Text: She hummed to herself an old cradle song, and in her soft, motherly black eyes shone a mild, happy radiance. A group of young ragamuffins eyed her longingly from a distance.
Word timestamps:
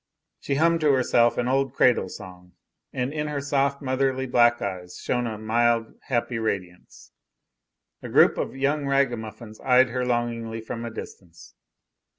She 0.39 0.55
hummed 0.55 0.81
to 0.81 0.93
herself 0.93 1.37
an 1.37 1.47
old 1.47 1.75
cradle 1.75 2.09
song, 2.09 2.53
and 2.91 3.13
in 3.13 3.27
her 3.27 3.39
soft, 3.39 3.83
motherly 3.83 4.25
black 4.25 4.59
eyes 4.59 4.97
shone 4.97 5.27
a 5.27 5.37
mild, 5.37 5.93
happy 6.07 6.39
radiance. 6.39 7.11
A 8.01 8.09
group 8.09 8.35
of 8.39 8.55
young 8.57 8.87
ragamuffins 8.87 9.59
eyed 9.59 9.89
her 9.89 10.03
longingly 10.03 10.59
from 10.59 10.85
a 10.85 10.89
distance. 10.89 11.53